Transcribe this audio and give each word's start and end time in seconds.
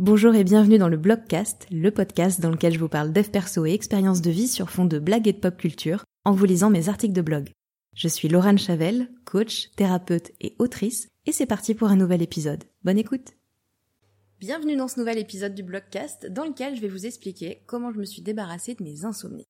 Bonjour 0.00 0.34
et 0.34 0.42
bienvenue 0.42 0.78
dans 0.78 0.88
le 0.88 0.96
Blogcast, 0.96 1.68
le 1.70 1.92
podcast 1.92 2.40
dans 2.40 2.50
lequel 2.50 2.72
je 2.72 2.80
vous 2.80 2.88
parle 2.88 3.12
dev 3.12 3.30
perso 3.30 3.64
et 3.64 3.70
expériences 3.70 4.22
de 4.22 4.30
vie 4.32 4.48
sur 4.48 4.68
fond 4.68 4.86
de 4.86 4.98
blagues 4.98 5.28
et 5.28 5.32
de 5.32 5.38
pop 5.38 5.56
culture 5.56 6.02
en 6.24 6.32
vous 6.32 6.46
lisant 6.46 6.68
mes 6.68 6.88
articles 6.88 7.14
de 7.14 7.22
blog. 7.22 7.52
Je 7.94 8.08
suis 8.08 8.26
Laurent 8.26 8.56
Chavel, 8.56 9.08
coach, 9.24 9.70
thérapeute 9.76 10.32
et 10.40 10.56
autrice, 10.58 11.06
et 11.26 11.32
c'est 11.32 11.46
parti 11.46 11.76
pour 11.76 11.90
un 11.90 11.96
nouvel 11.96 12.22
épisode. 12.22 12.64
Bonne 12.82 12.98
écoute 12.98 13.34
Bienvenue 14.40 14.74
dans 14.74 14.88
ce 14.88 14.98
nouvel 14.98 15.16
épisode 15.16 15.54
du 15.54 15.62
Blogcast 15.62 16.26
dans 16.26 16.44
lequel 16.44 16.74
je 16.74 16.80
vais 16.80 16.88
vous 16.88 17.06
expliquer 17.06 17.62
comment 17.66 17.92
je 17.92 17.98
me 17.98 18.04
suis 18.04 18.22
débarrassée 18.22 18.74
de 18.74 18.82
mes 18.82 19.04
insomnies. 19.04 19.46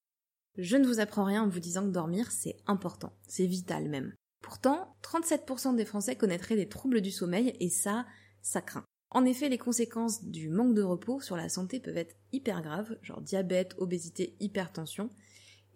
Je 0.58 0.76
ne 0.76 0.86
vous 0.86 1.00
apprends 1.00 1.24
rien 1.24 1.44
en 1.44 1.48
vous 1.48 1.58
disant 1.58 1.86
que 1.86 1.90
dormir 1.90 2.30
c'est 2.30 2.58
important, 2.66 3.14
c'est 3.26 3.46
vital 3.46 3.88
même. 3.88 4.12
Pourtant, 4.42 4.94
37% 5.02 5.74
des 5.74 5.86
Français 5.86 6.16
connaîtraient 6.16 6.54
des 6.54 6.68
troubles 6.68 7.00
du 7.00 7.10
sommeil 7.10 7.56
et 7.60 7.70
ça, 7.70 8.04
ça 8.42 8.60
craint. 8.60 8.84
En 9.14 9.24
effet, 9.24 9.48
les 9.48 9.58
conséquences 9.58 10.24
du 10.24 10.48
manque 10.48 10.74
de 10.74 10.82
repos 10.82 11.20
sur 11.20 11.36
la 11.36 11.48
santé 11.48 11.78
peuvent 11.78 11.96
être 11.96 12.16
hyper 12.32 12.62
graves, 12.62 12.98
genre 13.00 13.20
diabète, 13.20 13.76
obésité, 13.78 14.34
hypertension. 14.40 15.08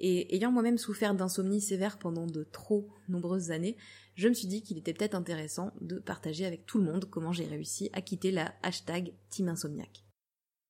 Et 0.00 0.34
ayant 0.34 0.50
moi-même 0.50 0.76
souffert 0.76 1.14
d'insomnie 1.14 1.60
sévère 1.60 2.00
pendant 2.00 2.26
de 2.26 2.42
trop 2.42 2.88
nombreuses 3.08 3.52
années, 3.52 3.76
je 4.16 4.28
me 4.28 4.34
suis 4.34 4.48
dit 4.48 4.62
qu'il 4.62 4.76
était 4.76 4.92
peut-être 4.92 5.14
intéressant 5.14 5.72
de 5.80 6.00
partager 6.00 6.46
avec 6.46 6.66
tout 6.66 6.78
le 6.78 6.84
monde 6.84 7.04
comment 7.08 7.32
j'ai 7.32 7.46
réussi 7.46 7.90
à 7.92 8.02
quitter 8.02 8.32
la 8.32 8.54
hashtag 8.64 9.12
Team 9.30 9.48
Insomniac. 9.48 10.04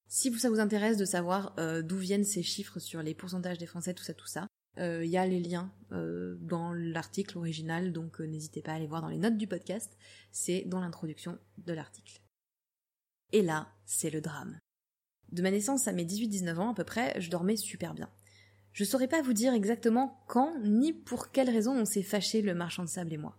Si 0.06 0.30
ça 0.38 0.50
vous 0.50 0.60
intéresse 0.60 0.98
de 0.98 1.06
savoir 1.06 1.54
euh, 1.58 1.80
d'où 1.80 1.96
viennent 1.96 2.24
ces 2.24 2.42
chiffres 2.42 2.80
sur 2.80 3.02
les 3.02 3.14
pourcentages 3.14 3.58
des 3.58 3.66
Français, 3.66 3.94
tout 3.94 4.04
ça, 4.04 4.12
tout 4.12 4.26
ça, 4.26 4.46
euh, 4.76 5.04
il 5.04 5.10
y 5.10 5.16
a 5.16 5.26
les 5.26 5.40
liens 5.40 5.72
euh, 5.92 6.36
dans 6.40 6.74
l'article 6.74 7.38
original, 7.38 7.92
donc 7.92 8.20
n'hésitez 8.20 8.60
pas 8.60 8.72
à 8.72 8.74
aller 8.74 8.86
voir 8.86 9.00
dans 9.00 9.08
les 9.08 9.18
notes 9.18 9.38
du 9.38 9.46
podcast, 9.46 9.96
c'est 10.32 10.64
dans 10.66 10.80
l'introduction 10.80 11.38
de 11.58 11.72
l'article. 11.72 12.20
Et 13.32 13.42
là, 13.42 13.68
c'est 13.84 14.10
le 14.10 14.20
drame. 14.20 14.58
De 15.32 15.42
ma 15.42 15.50
naissance 15.50 15.88
à 15.88 15.92
mes 15.92 16.04
18-19 16.04 16.56
ans 16.56 16.70
à 16.70 16.74
peu 16.74 16.84
près, 16.84 17.20
je 17.20 17.30
dormais 17.30 17.56
super 17.56 17.94
bien. 17.94 18.10
Je 18.72 18.84
saurais 18.84 19.08
pas 19.08 19.22
vous 19.22 19.32
dire 19.32 19.54
exactement 19.54 20.22
quand 20.28 20.58
ni 20.62 20.92
pour 20.92 21.30
quelle 21.30 21.50
raison 21.50 21.72
on 21.78 21.84
s'est 21.84 22.02
fâché 22.02 22.42
le 22.42 22.54
marchand 22.54 22.84
de 22.84 22.88
sable 22.88 23.12
et 23.12 23.18
moi. 23.18 23.38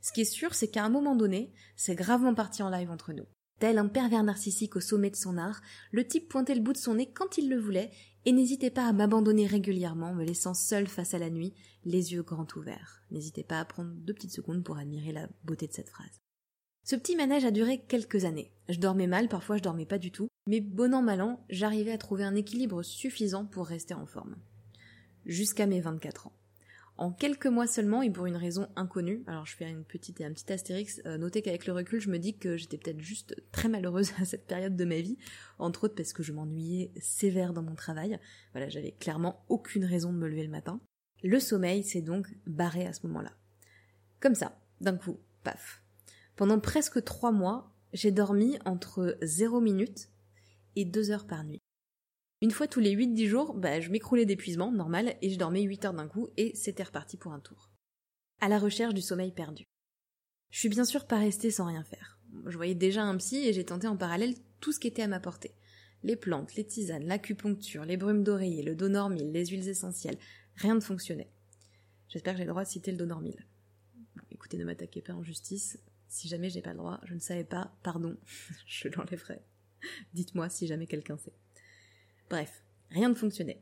Ce 0.00 0.12
qui 0.12 0.20
est 0.20 0.24
sûr, 0.24 0.54
c'est 0.54 0.68
qu'à 0.68 0.84
un 0.84 0.90
moment 0.90 1.16
donné, 1.16 1.52
c'est 1.76 1.94
gravement 1.94 2.34
parti 2.34 2.62
en 2.62 2.68
live 2.68 2.90
entre 2.90 3.12
nous. 3.12 3.24
Tel 3.58 3.78
un 3.78 3.88
pervers 3.88 4.22
narcissique 4.22 4.76
au 4.76 4.80
sommet 4.80 5.10
de 5.10 5.16
son 5.16 5.38
art, 5.38 5.62
le 5.92 6.06
type 6.06 6.28
pointait 6.28 6.54
le 6.54 6.60
bout 6.60 6.72
de 6.72 6.78
son 6.78 6.94
nez 6.94 7.10
quand 7.12 7.38
il 7.38 7.48
le 7.48 7.58
voulait 7.58 7.90
et 8.26 8.32
n'hésitait 8.32 8.70
pas 8.70 8.86
à 8.86 8.92
m'abandonner 8.92 9.46
régulièrement, 9.46 10.12
me 10.12 10.24
laissant 10.24 10.54
seul 10.54 10.86
face 10.86 11.14
à 11.14 11.18
la 11.18 11.30
nuit, 11.30 11.54
les 11.84 12.12
yeux 12.12 12.22
grands 12.22 12.46
ouverts. 12.56 13.02
N'hésitez 13.10 13.44
pas 13.44 13.60
à 13.60 13.64
prendre 13.64 13.92
deux 13.94 14.14
petites 14.14 14.32
secondes 14.32 14.64
pour 14.64 14.76
admirer 14.76 15.12
la 15.12 15.28
beauté 15.44 15.66
de 15.66 15.72
cette 15.72 15.88
phrase. 15.88 16.23
Ce 16.84 16.96
petit 16.96 17.16
manège 17.16 17.46
a 17.46 17.50
duré 17.50 17.78
quelques 17.78 18.26
années. 18.26 18.52
Je 18.68 18.78
dormais 18.78 19.06
mal, 19.06 19.28
parfois 19.28 19.56
je 19.56 19.62
dormais 19.62 19.86
pas 19.86 19.96
du 19.96 20.10
tout, 20.10 20.28
mais 20.46 20.60
bon 20.60 20.92
an 20.92 21.00
mal 21.00 21.22
an, 21.22 21.42
j'arrivais 21.48 21.92
à 21.92 21.98
trouver 21.98 22.24
un 22.24 22.34
équilibre 22.34 22.82
suffisant 22.82 23.46
pour 23.46 23.66
rester 23.66 23.94
en 23.94 24.04
forme. 24.04 24.36
Jusqu'à 25.24 25.64
mes 25.64 25.80
24 25.80 26.26
ans. 26.26 26.32
En 26.98 27.10
quelques 27.10 27.46
mois 27.46 27.66
seulement, 27.66 28.02
et 28.02 28.10
pour 28.10 28.26
une 28.26 28.36
raison 28.36 28.68
inconnue, 28.76 29.24
alors 29.26 29.46
je 29.46 29.56
fais 29.56 29.68
une 29.68 29.82
petite 29.82 30.20
et 30.20 30.26
un 30.26 30.32
petit 30.32 30.52
astérix, 30.52 31.00
euh, 31.06 31.16
notez 31.16 31.40
qu'avec 31.40 31.66
le 31.66 31.72
recul, 31.72 32.00
je 32.02 32.10
me 32.10 32.18
dis 32.18 32.36
que 32.36 32.58
j'étais 32.58 32.76
peut-être 32.76 33.00
juste 33.00 33.34
très 33.50 33.70
malheureuse 33.70 34.12
à 34.20 34.26
cette 34.26 34.46
période 34.46 34.76
de 34.76 34.84
ma 34.84 35.00
vie, 35.00 35.16
entre 35.58 35.84
autres 35.84 35.94
parce 35.94 36.12
que 36.12 36.22
je 36.22 36.34
m'ennuyais 36.34 36.92
sévère 37.00 37.54
dans 37.54 37.62
mon 37.62 37.74
travail. 37.74 38.18
Voilà, 38.52 38.68
j'avais 38.68 38.92
clairement 38.92 39.42
aucune 39.48 39.86
raison 39.86 40.12
de 40.12 40.18
me 40.18 40.28
lever 40.28 40.44
le 40.44 40.50
matin. 40.50 40.82
Le 41.22 41.40
sommeil 41.40 41.82
s'est 41.82 42.02
donc 42.02 42.28
barré 42.46 42.86
à 42.86 42.92
ce 42.92 43.06
moment-là. 43.06 43.32
Comme 44.20 44.34
ça, 44.34 44.60
d'un 44.82 44.98
coup, 44.98 45.18
paf. 45.44 45.83
Pendant 46.36 46.58
presque 46.58 47.02
trois 47.04 47.30
mois, 47.30 47.72
j'ai 47.92 48.10
dormi 48.10 48.58
entre 48.64 49.16
0 49.22 49.60
minutes 49.60 50.08
et 50.74 50.84
2 50.84 51.10
heures 51.12 51.26
par 51.26 51.44
nuit. 51.44 51.60
Une 52.40 52.50
fois 52.50 52.66
tous 52.66 52.80
les 52.80 52.94
8-10 52.94 53.26
jours, 53.26 53.54
bah, 53.54 53.80
je 53.80 53.90
m'écroulais 53.90 54.26
d'épuisement, 54.26 54.72
normal, 54.72 55.16
et 55.22 55.30
je 55.30 55.38
dormais 55.38 55.62
8 55.62 55.84
heures 55.84 55.94
d'un 55.94 56.08
coup, 56.08 56.28
et 56.36 56.52
c'était 56.54 56.82
reparti 56.82 57.16
pour 57.16 57.32
un 57.32 57.40
tour. 57.40 57.70
À 58.40 58.48
la 58.48 58.58
recherche 58.58 58.94
du 58.94 59.00
sommeil 59.00 59.32
perdu. 59.32 59.64
Je 60.50 60.58
suis 60.58 60.68
bien 60.68 60.84
sûr 60.84 61.06
pas 61.06 61.18
restée 61.18 61.50
sans 61.50 61.66
rien 61.66 61.84
faire. 61.84 62.18
Je 62.46 62.56
voyais 62.56 62.74
déjà 62.74 63.02
un 63.02 63.16
psy 63.16 63.46
et 63.46 63.52
j'ai 63.52 63.64
tenté 63.64 63.86
en 63.86 63.96
parallèle 63.96 64.34
tout 64.60 64.72
ce 64.72 64.80
qui 64.80 64.88
était 64.88 65.02
à 65.02 65.08
ma 65.08 65.20
portée. 65.20 65.54
Les 66.02 66.16
plantes, 66.16 66.54
les 66.56 66.66
tisanes, 66.66 67.04
l'acupuncture, 67.04 67.84
les 67.84 67.96
brumes 67.96 68.24
d'oreiller, 68.24 68.62
le 68.62 68.74
donormil, 68.74 69.32
les 69.32 69.46
huiles 69.46 69.68
essentielles. 69.68 70.18
Rien 70.56 70.74
ne 70.74 70.80
fonctionnait. 70.80 71.32
J'espère 72.08 72.34
que 72.34 72.38
j'ai 72.38 72.44
le 72.44 72.50
droit 72.50 72.64
de 72.64 72.68
citer 72.68 72.90
le 72.90 72.98
donormil. 72.98 73.46
écoutez, 74.30 74.58
ne 74.58 74.64
m'attaquez 74.64 75.00
pas 75.00 75.14
en 75.14 75.22
justice, 75.22 75.78
si 76.14 76.28
jamais 76.28 76.48
j'ai 76.48 76.62
pas 76.62 76.70
le 76.70 76.78
droit, 76.78 77.00
je 77.04 77.14
ne 77.14 77.18
savais 77.18 77.44
pas, 77.44 77.72
pardon, 77.82 78.16
je 78.66 78.88
l'enlèverai. 78.88 79.40
Dites-moi 80.14 80.48
si 80.48 80.68
jamais 80.68 80.86
quelqu'un 80.86 81.18
sait. 81.18 81.34
Bref, 82.30 82.62
rien 82.90 83.08
ne 83.08 83.14
fonctionnait. 83.14 83.60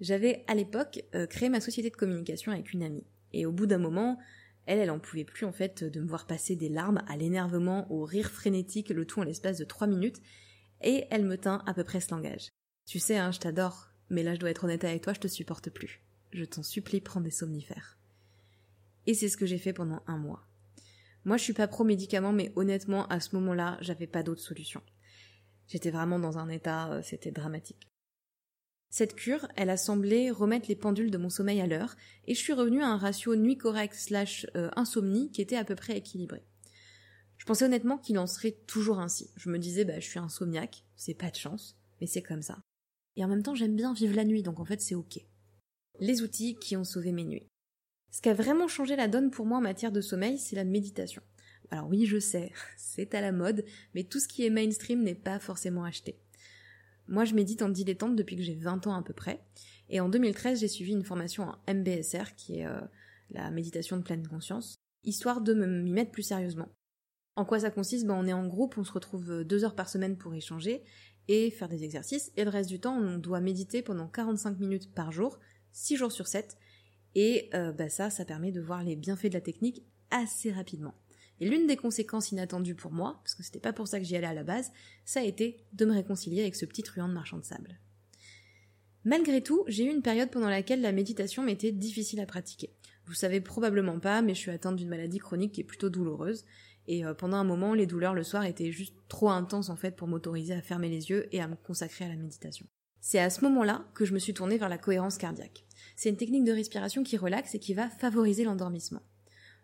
J'avais 0.00 0.44
à 0.46 0.54
l'époque 0.54 1.02
euh, 1.14 1.26
créé 1.26 1.48
ma 1.48 1.60
société 1.60 1.90
de 1.90 1.96
communication 1.96 2.52
avec 2.52 2.72
une 2.72 2.84
amie. 2.84 3.04
Et 3.32 3.44
au 3.44 3.52
bout 3.52 3.66
d'un 3.66 3.78
moment, 3.78 4.18
elle, 4.66 4.78
elle 4.78 4.90
en 4.90 5.00
pouvait 5.00 5.24
plus 5.24 5.46
en 5.46 5.52
fait 5.52 5.82
de 5.82 6.00
me 6.00 6.06
voir 6.06 6.26
passer 6.26 6.54
des 6.54 6.68
larmes 6.68 7.02
à 7.08 7.16
l'énervement, 7.16 7.90
au 7.92 8.04
rire 8.04 8.30
frénétique, 8.30 8.90
le 8.90 9.04
tout 9.04 9.20
en 9.20 9.24
l'espace 9.24 9.58
de 9.58 9.64
trois 9.64 9.88
minutes, 9.88 10.22
et 10.80 11.06
elle 11.10 11.24
me 11.24 11.36
tint 11.36 11.62
à 11.66 11.74
peu 11.74 11.82
près 11.82 12.00
ce 12.00 12.14
langage. 12.14 12.50
Tu 12.86 13.00
sais, 13.00 13.16
hein, 13.16 13.32
je 13.32 13.40
t'adore, 13.40 13.90
mais 14.10 14.22
là 14.22 14.34
je 14.34 14.40
dois 14.40 14.50
être 14.50 14.64
honnête 14.64 14.84
avec 14.84 15.02
toi, 15.02 15.12
je 15.12 15.20
te 15.20 15.28
supporte 15.28 15.70
plus. 15.70 16.02
Je 16.30 16.44
t'en 16.44 16.62
supplie, 16.62 17.00
prends 17.00 17.20
des 17.20 17.30
somnifères. 17.30 17.98
Et 19.06 19.14
c'est 19.14 19.28
ce 19.28 19.36
que 19.36 19.46
j'ai 19.46 19.58
fait 19.58 19.72
pendant 19.72 20.02
un 20.06 20.18
mois. 20.18 20.46
Moi, 21.24 21.36
je 21.36 21.42
suis 21.42 21.52
pas 21.52 21.68
pro 21.68 21.84
médicaments, 21.84 22.32
mais 22.32 22.52
honnêtement, 22.56 23.06
à 23.08 23.20
ce 23.20 23.34
moment-là, 23.36 23.78
j'avais 23.80 24.06
pas 24.06 24.22
d'autre 24.22 24.42
solution. 24.42 24.82
J'étais 25.66 25.90
vraiment 25.90 26.18
dans 26.18 26.38
un 26.38 26.48
état, 26.48 26.92
euh, 26.92 27.02
c'était 27.02 27.30
dramatique. 27.30 27.88
Cette 28.90 29.14
cure, 29.16 29.48
elle 29.56 29.70
a 29.70 29.76
semblé 29.76 30.30
remettre 30.30 30.68
les 30.68 30.76
pendules 30.76 31.10
de 31.10 31.18
mon 31.18 31.30
sommeil 31.30 31.60
à 31.60 31.66
l'heure, 31.66 31.96
et 32.26 32.34
je 32.34 32.38
suis 32.38 32.52
revenue 32.52 32.82
à 32.82 32.88
un 32.88 32.98
ratio 32.98 33.34
nuit 33.34 33.56
correct 33.56 33.94
slash 33.94 34.46
euh, 34.54 34.70
insomnie 34.76 35.30
qui 35.32 35.40
était 35.40 35.56
à 35.56 35.64
peu 35.64 35.74
près 35.74 35.96
équilibré. 35.96 36.44
Je 37.38 37.46
pensais 37.46 37.64
honnêtement 37.64 37.98
qu'il 37.98 38.18
en 38.18 38.26
serait 38.26 38.56
toujours 38.66 39.00
ainsi. 39.00 39.30
Je 39.36 39.48
me 39.48 39.58
disais, 39.58 39.84
bah, 39.84 39.98
je 39.98 40.06
suis 40.06 40.18
insomniaque, 40.18 40.84
c'est 40.94 41.14
pas 41.14 41.30
de 41.30 41.36
chance, 41.36 41.76
mais 42.00 42.06
c'est 42.06 42.22
comme 42.22 42.42
ça. 42.42 42.62
Et 43.16 43.24
en 43.24 43.28
même 43.28 43.42
temps, 43.42 43.54
j'aime 43.54 43.76
bien 43.76 43.94
vivre 43.94 44.14
la 44.14 44.24
nuit, 44.24 44.42
donc 44.42 44.60
en 44.60 44.64
fait, 44.64 44.80
c'est 44.80 44.94
ok. 44.94 45.18
Les 46.00 46.22
outils 46.22 46.56
qui 46.56 46.76
ont 46.76 46.84
sauvé 46.84 47.12
mes 47.12 47.24
nuits. 47.24 47.48
Ce 48.14 48.22
qui 48.22 48.28
a 48.28 48.34
vraiment 48.34 48.68
changé 48.68 48.94
la 48.94 49.08
donne 49.08 49.32
pour 49.32 49.44
moi 49.44 49.58
en 49.58 49.60
matière 49.60 49.90
de 49.90 50.00
sommeil, 50.00 50.38
c'est 50.38 50.54
la 50.54 50.62
méditation. 50.62 51.20
Alors 51.72 51.88
oui, 51.88 52.06
je 52.06 52.20
sais, 52.20 52.52
c'est 52.76 53.12
à 53.12 53.20
la 53.20 53.32
mode, 53.32 53.64
mais 53.92 54.04
tout 54.04 54.20
ce 54.20 54.28
qui 54.28 54.46
est 54.46 54.50
mainstream 54.50 55.02
n'est 55.02 55.16
pas 55.16 55.40
forcément 55.40 55.82
acheté. 55.82 56.16
Moi, 57.08 57.24
je 57.24 57.34
médite 57.34 57.60
en 57.60 57.68
dilettante 57.68 58.14
depuis 58.14 58.36
que 58.36 58.42
j'ai 58.42 58.54
20 58.54 58.86
ans 58.86 58.94
à 58.94 59.02
peu 59.02 59.12
près, 59.12 59.40
et 59.88 59.98
en 59.98 60.08
2013, 60.08 60.60
j'ai 60.60 60.68
suivi 60.68 60.92
une 60.92 61.02
formation 61.02 61.48
en 61.48 61.74
MBSR, 61.74 62.36
qui 62.36 62.60
est 62.60 62.66
euh, 62.66 62.80
la 63.30 63.50
méditation 63.50 63.96
de 63.96 64.02
pleine 64.02 64.28
conscience, 64.28 64.76
histoire 65.02 65.40
de 65.40 65.52
m'y 65.52 65.90
mettre 65.90 66.12
plus 66.12 66.22
sérieusement. 66.22 66.68
En 67.34 67.44
quoi 67.44 67.58
ça 67.58 67.70
consiste? 67.70 68.06
Ben, 68.06 68.14
On 68.14 68.28
est 68.28 68.32
en 68.32 68.46
groupe, 68.46 68.78
on 68.78 68.84
se 68.84 68.92
retrouve 68.92 69.28
euh, 69.32 69.44
deux 69.44 69.64
heures 69.64 69.74
par 69.74 69.88
semaine 69.88 70.16
pour 70.16 70.32
échanger 70.34 70.84
et 71.26 71.50
faire 71.50 71.68
des 71.68 71.82
exercices, 71.82 72.30
et 72.36 72.44
le 72.44 72.50
reste 72.50 72.70
du 72.70 72.78
temps, 72.78 72.96
on 72.96 73.18
doit 73.18 73.40
méditer 73.40 73.82
pendant 73.82 74.06
45 74.06 74.60
minutes 74.60 74.94
par 74.94 75.10
jour, 75.10 75.40
6 75.72 75.96
jours 75.96 76.12
sur 76.12 76.28
7, 76.28 76.56
et 77.14 77.50
euh, 77.54 77.72
bah 77.72 77.88
ça, 77.88 78.10
ça 78.10 78.24
permet 78.24 78.52
de 78.52 78.60
voir 78.60 78.82
les 78.82 78.96
bienfaits 78.96 79.26
de 79.26 79.34
la 79.34 79.40
technique 79.40 79.82
assez 80.10 80.52
rapidement. 80.52 80.94
Et 81.40 81.48
l'une 81.48 81.66
des 81.66 81.76
conséquences 81.76 82.32
inattendues 82.32 82.74
pour 82.74 82.92
moi, 82.92 83.20
parce 83.22 83.34
que 83.34 83.42
c'était 83.42 83.60
pas 83.60 83.72
pour 83.72 83.88
ça 83.88 83.98
que 83.98 84.04
j'y 84.04 84.16
allais 84.16 84.26
à 84.26 84.34
la 84.34 84.44
base, 84.44 84.70
ça 85.04 85.20
a 85.20 85.24
été 85.24 85.64
de 85.72 85.84
me 85.84 85.92
réconcilier 85.92 86.42
avec 86.42 86.54
ce 86.54 86.64
petit 86.64 86.82
truand 86.82 87.08
de 87.08 87.14
marchand 87.14 87.38
de 87.38 87.44
sable. 87.44 87.78
Malgré 89.04 89.42
tout, 89.42 89.64
j'ai 89.66 89.84
eu 89.84 89.90
une 89.90 90.02
période 90.02 90.30
pendant 90.30 90.48
laquelle 90.48 90.80
la 90.80 90.92
méditation 90.92 91.42
m'était 91.42 91.72
difficile 91.72 92.20
à 92.20 92.26
pratiquer. 92.26 92.70
Vous 93.06 93.14
savez 93.14 93.40
probablement 93.40 93.98
pas, 93.98 94.22
mais 94.22 94.34
je 94.34 94.38
suis 94.38 94.50
atteinte 94.50 94.76
d'une 94.76 94.88
maladie 94.88 95.18
chronique 95.18 95.52
qui 95.52 95.60
est 95.60 95.64
plutôt 95.64 95.90
douloureuse, 95.90 96.44
et 96.86 97.04
euh, 97.04 97.14
pendant 97.14 97.36
un 97.36 97.44
moment, 97.44 97.74
les 97.74 97.86
douleurs 97.86 98.14
le 98.14 98.22
soir 98.22 98.44
étaient 98.44 98.72
juste 98.72 98.94
trop 99.08 99.30
intenses 99.30 99.70
en 99.70 99.76
fait 99.76 99.96
pour 99.96 100.08
m'autoriser 100.08 100.54
à 100.54 100.62
fermer 100.62 100.88
les 100.88 101.10
yeux 101.10 101.28
et 101.32 101.40
à 101.40 101.48
me 101.48 101.56
consacrer 101.56 102.04
à 102.04 102.08
la 102.08 102.16
méditation. 102.16 102.66
C'est 103.06 103.18
à 103.18 103.28
ce 103.28 103.44
moment-là 103.44 103.84
que 103.92 104.06
je 104.06 104.14
me 104.14 104.18
suis 104.18 104.32
tournée 104.32 104.56
vers 104.56 104.70
la 104.70 104.78
cohérence 104.78 105.18
cardiaque. 105.18 105.66
C'est 105.94 106.08
une 106.08 106.16
technique 106.16 106.44
de 106.44 106.52
respiration 106.52 107.02
qui 107.02 107.18
relaxe 107.18 107.54
et 107.54 107.58
qui 107.58 107.74
va 107.74 107.90
favoriser 107.90 108.44
l'endormissement. 108.44 109.02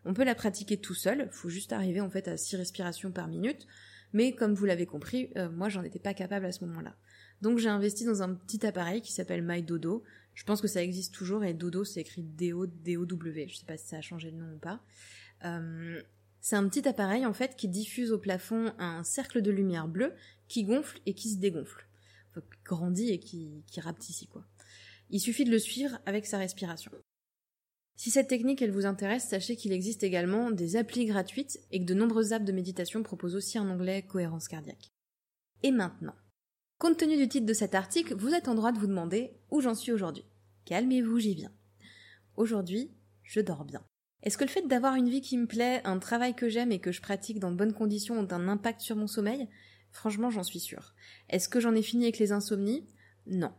On 0.04 0.12
peut 0.12 0.24
la 0.24 0.34
pratiquer 0.34 0.76
tout 0.76 0.92
seul, 0.92 1.26
faut 1.32 1.48
juste 1.48 1.72
arriver 1.72 2.02
en 2.02 2.10
fait 2.10 2.28
à 2.28 2.36
6 2.36 2.56
respirations 2.56 3.12
par 3.12 3.28
minute, 3.28 3.66
mais 4.12 4.34
comme 4.34 4.52
vous 4.52 4.66
l'avez 4.66 4.84
compris, 4.84 5.30
euh, 5.38 5.48
moi 5.48 5.70
j'en 5.70 5.82
étais 5.82 5.98
pas 5.98 6.12
capable 6.12 6.44
à 6.44 6.52
ce 6.52 6.62
moment-là. 6.66 6.94
Donc 7.40 7.56
j'ai 7.56 7.70
investi 7.70 8.04
dans 8.04 8.22
un 8.22 8.34
petit 8.34 8.66
appareil 8.66 9.00
qui 9.00 9.10
s'appelle 9.10 9.40
MyDodo. 9.42 10.04
Je 10.34 10.44
pense 10.44 10.60
que 10.60 10.68
ça 10.68 10.82
existe 10.82 11.14
toujours 11.14 11.42
et 11.42 11.54
Dodo 11.54 11.82
c'est 11.82 12.02
écrit 12.02 12.22
D-O, 12.22 12.66
D-O-W. 12.66 13.48
Je 13.48 13.56
sais 13.56 13.64
pas 13.64 13.78
si 13.78 13.88
ça 13.88 13.96
a 13.96 14.02
changé 14.02 14.32
de 14.32 14.36
nom 14.36 14.52
ou 14.54 14.58
pas. 14.58 14.82
Euh, 15.46 15.98
c'est 16.42 16.56
un 16.56 16.68
petit 16.68 16.86
appareil 16.86 17.24
en 17.24 17.32
fait 17.32 17.56
qui 17.56 17.68
diffuse 17.68 18.12
au 18.12 18.18
plafond 18.18 18.74
un 18.78 19.02
cercle 19.02 19.40
de 19.40 19.50
lumière 19.50 19.88
bleue 19.88 20.12
qui 20.46 20.64
gonfle 20.64 21.00
et 21.06 21.14
qui 21.14 21.30
se 21.30 21.38
dégonfle. 21.38 21.86
Grandit 22.64 23.10
et 23.10 23.18
qui, 23.18 23.64
qui 23.66 23.80
quoi. 24.28 24.44
Il 25.10 25.20
suffit 25.20 25.44
de 25.44 25.50
le 25.50 25.58
suivre 25.58 25.98
avec 26.06 26.26
sa 26.26 26.38
respiration. 26.38 26.92
Si 27.96 28.10
cette 28.10 28.28
technique 28.28 28.62
vous 28.62 28.86
intéresse, 28.86 29.28
sachez 29.28 29.56
qu'il 29.56 29.72
existe 29.72 30.02
également 30.02 30.50
des 30.50 30.76
applis 30.76 31.04
gratuites 31.04 31.60
et 31.70 31.80
que 31.80 31.84
de 31.84 31.94
nombreuses 31.94 32.32
apps 32.32 32.46
de 32.46 32.52
méditation 32.52 33.02
proposent 33.02 33.34
aussi 33.34 33.58
un 33.58 33.68
onglet 33.68 34.02
cohérence 34.02 34.48
cardiaque. 34.48 34.90
Et 35.62 35.70
maintenant 35.70 36.14
Compte 36.78 36.96
tenu 36.96 37.18
du 37.18 37.28
titre 37.28 37.44
de 37.44 37.52
cet 37.52 37.74
article, 37.74 38.14
vous 38.14 38.32
êtes 38.32 38.48
en 38.48 38.54
droit 38.54 38.72
de 38.72 38.78
vous 38.78 38.86
demander 38.86 39.34
où 39.50 39.60
j'en 39.60 39.74
suis 39.74 39.92
aujourd'hui. 39.92 40.24
Calmez-vous, 40.64 41.18
j'y 41.18 41.34
viens. 41.34 41.52
Aujourd'hui, 42.36 42.90
je 43.22 43.40
dors 43.40 43.66
bien. 43.66 43.84
Est-ce 44.22 44.38
que 44.38 44.44
le 44.44 44.50
fait 44.50 44.66
d'avoir 44.66 44.94
une 44.94 45.10
vie 45.10 45.20
qui 45.20 45.36
me 45.36 45.46
plaît, 45.46 45.82
un 45.84 45.98
travail 45.98 46.34
que 46.34 46.48
j'aime 46.48 46.72
et 46.72 46.78
que 46.78 46.92
je 46.92 47.02
pratique 47.02 47.38
dans 47.38 47.50
de 47.50 47.56
bonnes 47.56 47.74
conditions 47.74 48.18
ont 48.18 48.32
un 48.32 48.48
impact 48.48 48.80
sur 48.80 48.96
mon 48.96 49.06
sommeil? 49.06 49.46
Franchement, 49.92 50.30
j'en 50.30 50.42
suis 50.42 50.60
sûre. 50.60 50.94
Est-ce 51.28 51.48
que 51.48 51.60
j'en 51.60 51.74
ai 51.74 51.82
fini 51.82 52.04
avec 52.04 52.18
les 52.18 52.32
insomnies? 52.32 52.86
Non. 53.26 53.52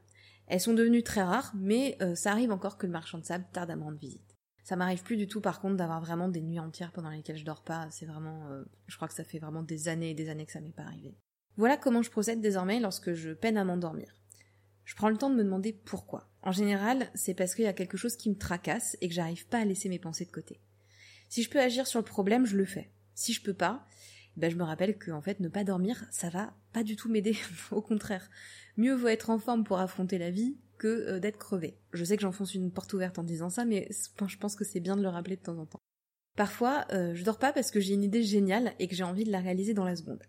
Elles 0.48 0.60
sont 0.60 0.74
devenues 0.74 1.04
très 1.04 1.24
rares, 1.24 1.54
mais 1.56 1.98
euh, 2.02 2.16
ça 2.16 2.32
arrive 2.32 2.52
encore 2.52 2.78
que 2.78 2.86
le 2.86 2.92
marchand 2.92 3.18
de 3.18 3.26
sable 3.26 3.46
tarde 3.54 3.72
à 3.72 3.76
me 3.76 3.84
rendre 3.84 4.00
visite. 4.00 4.36
Ça 4.64 4.76
m'arrive 4.76 5.04
plus 5.04 5.18
du 5.18 5.28
tout 5.28 5.42
par 5.42 5.60
contre 5.60 5.76
d'avoir 5.76 6.02
vraiment 6.02 6.30
des 6.30 6.42
nuits 6.42 6.60
entières 6.60 6.92
pendant 6.92 7.10
lesquelles 7.10 7.38
je 7.38 7.46
dors 7.46 7.64
pas. 7.64 7.88
C'est 7.90 8.06
vraiment, 8.06 8.48
euh, 8.50 8.64
je 8.88 8.96
crois 8.96 9.08
que 9.08 9.14
ça 9.14 9.24
fait 9.24 9.40
vraiment 9.40 9.64
des 9.64 9.88
années 9.88 10.12
et 10.12 10.14
des 10.14 10.30
années 10.30 10.46
que 10.46 10.52
ça 10.52 10.62
m'est 10.62 10.72
pas 10.72 10.84
arrivé. 10.84 11.18
Voilà 11.58 11.78
comment 11.78 12.02
je 12.02 12.12
procède 12.12 12.42
désormais 12.42 12.80
lorsque 12.80 13.14
je 13.14 13.32
peine 13.32 13.58
à 13.58 13.66
m'endormir. 13.66 14.14
Je 14.86 14.96
prends 14.96 15.10
le 15.10 15.18
temps 15.18 15.30
de 15.30 15.36
me 15.36 15.44
demander 15.44 15.74
pourquoi. 15.74 16.30
En 16.42 16.52
général, 16.52 17.10
c'est 17.14 17.34
parce 17.34 17.56
qu'il 17.56 17.66
y 17.66 17.68
a 17.68 17.74
quelque 17.74 17.98
chose 17.98 18.16
qui 18.16 18.30
me 18.30 18.38
tracasse 18.38 18.98
et 19.02 19.08
que 19.08 19.14
j'arrive 19.14 19.48
pas 19.48 19.60
à 19.60 19.66
laisser 19.66 19.90
mes 19.90 20.00
pensées 20.00 20.26
de 20.26 20.32
côté. 20.32 20.60
Si 21.30 21.44
je 21.44 21.50
peux 21.50 21.60
agir 21.60 21.88
sur 21.88 22.00
le 22.00 22.06
problème, 22.06 22.46
je 22.46 22.58
le 22.58 22.66
fais. 22.66 22.92
Si 23.14 23.34
je 23.34 23.42
peux 23.42 23.54
pas, 23.54 23.88
ben 24.38 24.50
je 24.50 24.56
me 24.56 24.64
rappelle 24.64 24.98
que 24.98 25.12
en 25.12 25.22
fait 25.22 25.40
ne 25.40 25.48
pas 25.48 25.64
dormir, 25.64 26.06
ça 26.12 26.30
va 26.30 26.54
pas 26.74 26.84
du 26.84 26.96
tout 26.96 27.10
m'aider. 27.10 27.36
Au 27.72 27.82
contraire, 27.82 28.30
mieux 28.78 28.94
vaut 28.94 29.08
être 29.08 29.30
en 29.30 29.40
forme 29.40 29.64
pour 29.64 29.80
affronter 29.80 30.18
la 30.18 30.32
vie 30.32 30.58
que 30.78 30.88
euh, 30.88 31.20
d'être 31.20 31.38
crevé. 31.38 31.78
Je 31.94 32.04
sais 32.04 32.16
que 32.16 32.22
j'enfonce 32.22 32.56
une 32.56 32.72
porte 32.72 32.94
ouverte 32.94 33.20
en 33.20 33.24
disant 33.24 33.50
ça, 33.50 33.66
mais 33.66 33.88
je 33.92 34.38
pense 34.38 34.56
que 34.56 34.64
c'est 34.64 34.80
bien 34.80 34.96
de 34.96 35.02
le 35.02 35.10
rappeler 35.10 35.36
de 35.36 35.42
temps 35.42 35.58
en 35.58 35.66
temps. 35.66 35.80
Parfois, 36.36 36.86
euh, 36.92 37.14
je 37.14 37.24
dors 37.24 37.38
pas 37.38 37.54
parce 37.54 37.72
que 37.72 37.80
j'ai 37.80 37.94
une 37.94 38.04
idée 38.04 38.24
géniale 38.24 38.74
et 38.80 38.88
que 38.88 38.96
j'ai 38.96 39.04
envie 39.04 39.26
de 39.26 39.32
la 39.32 39.40
réaliser 39.40 39.74
dans 39.74 39.84
la 39.84 39.96
seconde. 39.96 40.24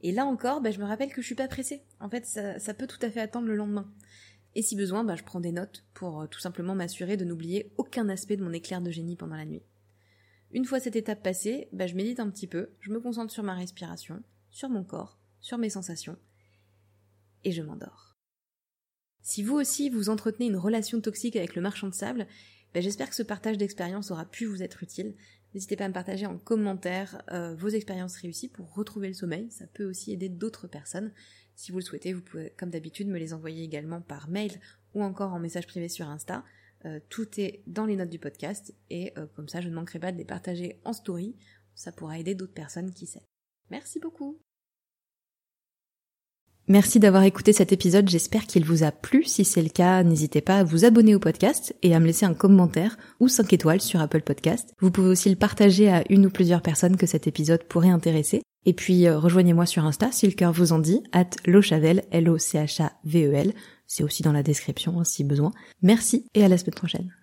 Et 0.00 0.12
là 0.12 0.24
encore, 0.24 0.60
ben, 0.60 0.72
je 0.72 0.80
me 0.80 0.84
rappelle 0.84 1.12
que 1.12 1.20
je 1.20 1.26
suis 1.26 1.34
pas 1.34 1.48
pressée. 1.48 1.84
En 2.00 2.08
fait, 2.08 2.26
ça, 2.26 2.74
peut 2.74 2.86
tout 2.86 2.98
à 3.02 3.10
fait 3.10 3.20
attendre 3.20 3.46
le 3.46 3.54
lendemain. 3.54 3.92
Et 4.54 4.62
si 4.62 4.76
besoin, 4.76 5.04
bah, 5.04 5.14
je 5.14 5.22
prends 5.22 5.40
des 5.40 5.52
notes 5.52 5.84
pour 5.94 6.22
euh, 6.22 6.26
tout 6.26 6.40
simplement 6.40 6.74
m'assurer 6.74 7.16
de 7.16 7.24
n'oublier 7.24 7.72
aucun 7.76 8.08
aspect 8.08 8.36
de 8.36 8.42
mon 8.42 8.52
éclair 8.52 8.82
de 8.82 8.90
génie 8.90 9.16
pendant 9.16 9.36
la 9.36 9.44
nuit. 9.44 9.62
Une 10.52 10.66
fois 10.66 10.80
cette 10.80 10.96
étape 10.96 11.22
passée, 11.22 11.68
bah, 11.72 11.86
je 11.86 11.94
médite 11.94 12.20
un 12.20 12.28
petit 12.30 12.46
peu, 12.46 12.70
je 12.80 12.90
me 12.90 13.00
concentre 13.00 13.32
sur 13.32 13.42
ma 13.42 13.54
respiration, 13.54 14.22
sur 14.50 14.68
mon 14.68 14.84
corps, 14.84 15.18
sur 15.40 15.56
mes 15.56 15.70
sensations, 15.70 16.18
et 17.44 17.52
je 17.52 17.62
m'endors. 17.62 18.18
Si 19.22 19.42
vous 19.42 19.54
aussi 19.54 19.88
vous 19.88 20.10
entretenez 20.10 20.46
une 20.46 20.56
relation 20.56 21.00
toxique 21.00 21.36
avec 21.36 21.54
le 21.54 21.62
marchand 21.62 21.88
de 21.88 21.94
sable, 21.94 22.26
bah, 22.74 22.80
j'espère 22.80 23.08
que 23.08 23.16
ce 23.16 23.22
partage 23.22 23.56
d'expérience 23.56 24.10
aura 24.10 24.26
pu 24.26 24.44
vous 24.44 24.62
être 24.62 24.82
utile. 24.82 25.14
N'hésitez 25.54 25.76
pas 25.76 25.86
à 25.86 25.88
me 25.88 25.94
partager 25.94 26.26
en 26.26 26.38
commentaire 26.38 27.22
euh, 27.30 27.54
vos 27.54 27.68
expériences 27.68 28.16
réussies 28.16 28.48
pour 28.48 28.74
retrouver 28.74 29.08
le 29.08 29.14
sommeil, 29.14 29.50
ça 29.50 29.66
peut 29.66 29.84
aussi 29.84 30.12
aider 30.12 30.28
d'autres 30.28 30.66
personnes. 30.66 31.12
Si 31.54 31.72
vous 31.72 31.78
le 31.78 31.84
souhaitez, 31.84 32.12
vous 32.12 32.22
pouvez, 32.22 32.52
comme 32.58 32.70
d'habitude, 32.70 33.08
me 33.08 33.18
les 33.18 33.32
envoyer 33.32 33.64
également 33.64 34.02
par 34.02 34.28
mail 34.28 34.60
ou 34.94 35.02
encore 35.02 35.32
en 35.32 35.38
message 35.38 35.66
privé 35.66 35.88
sur 35.88 36.08
Insta. 36.08 36.44
Euh, 36.84 36.98
tout 37.08 37.40
est 37.40 37.62
dans 37.66 37.86
les 37.86 37.96
notes 37.96 38.10
du 38.10 38.18
podcast 38.18 38.74
et 38.90 39.12
euh, 39.16 39.26
comme 39.36 39.48
ça, 39.48 39.60
je 39.60 39.68
ne 39.68 39.74
manquerai 39.74 40.00
pas 40.00 40.12
de 40.12 40.18
les 40.18 40.24
partager 40.24 40.80
en 40.84 40.92
story. 40.92 41.36
Ça 41.74 41.92
pourra 41.92 42.18
aider 42.18 42.34
d'autres 42.34 42.54
personnes 42.54 42.92
qui 42.92 43.06
sait. 43.06 43.26
Merci 43.70 44.00
beaucoup. 44.00 44.40
Merci 46.68 47.00
d'avoir 47.00 47.24
écouté 47.24 47.52
cet 47.52 47.72
épisode, 47.72 48.08
j'espère 48.08 48.46
qu'il 48.46 48.64
vous 48.64 48.84
a 48.84 48.92
plu. 48.92 49.24
Si 49.24 49.44
c'est 49.44 49.62
le 49.62 49.68
cas, 49.68 50.04
n'hésitez 50.04 50.40
pas 50.40 50.58
à 50.58 50.64
vous 50.64 50.84
abonner 50.84 51.14
au 51.14 51.18
podcast 51.18 51.74
et 51.82 51.94
à 51.94 51.98
me 51.98 52.06
laisser 52.06 52.24
un 52.24 52.34
commentaire 52.34 52.96
ou 53.18 53.26
5 53.26 53.52
étoiles 53.52 53.80
sur 53.80 54.00
Apple 54.00 54.22
Podcast. 54.22 54.72
Vous 54.80 54.92
pouvez 54.92 55.08
aussi 55.08 55.28
le 55.28 55.36
partager 55.36 55.88
à 55.88 56.04
une 56.08 56.26
ou 56.26 56.30
plusieurs 56.30 56.62
personnes 56.62 56.96
que 56.96 57.06
cet 57.06 57.26
épisode 57.26 57.64
pourrait 57.64 57.90
intéresser. 57.90 58.42
Et 58.64 58.74
puis 58.74 59.08
euh, 59.08 59.18
rejoignez-moi 59.18 59.66
sur 59.66 59.84
Insta 59.84 60.12
si 60.12 60.26
le 60.26 60.34
cœur 60.34 60.52
vous 60.52 60.72
en 60.72 60.78
dit, 60.78 61.02
at 61.10 61.30
lochavel, 61.46 62.04
L-O-C-H-A-V-E-L. 62.12 63.52
C'est 63.94 64.04
aussi 64.04 64.22
dans 64.22 64.32
la 64.32 64.42
description 64.42 64.98
hein, 64.98 65.04
si 65.04 65.22
besoin. 65.22 65.52
Merci 65.82 66.24
et 66.32 66.42
à 66.42 66.48
la 66.48 66.56
semaine 66.56 66.72
prochaine. 66.72 67.14